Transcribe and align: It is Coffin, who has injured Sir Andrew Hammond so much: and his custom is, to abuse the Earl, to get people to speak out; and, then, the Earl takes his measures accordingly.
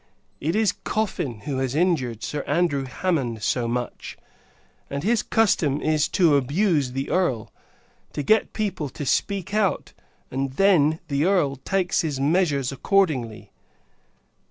It 0.39 0.55
is 0.55 0.71
Coffin, 0.71 1.41
who 1.41 1.59
has 1.59 1.75
injured 1.75 2.23
Sir 2.23 2.41
Andrew 2.47 2.85
Hammond 2.85 3.43
so 3.43 3.67
much: 3.67 4.17
and 4.89 5.03
his 5.03 5.21
custom 5.21 5.79
is, 5.79 6.07
to 6.07 6.37
abuse 6.37 6.93
the 6.93 7.11
Earl, 7.11 7.51
to 8.13 8.23
get 8.23 8.51
people 8.51 8.89
to 8.89 9.05
speak 9.05 9.53
out; 9.53 9.93
and, 10.31 10.53
then, 10.53 10.99
the 11.07 11.25
Earl 11.25 11.57
takes 11.57 12.01
his 12.01 12.19
measures 12.19 12.71
accordingly. 12.71 13.51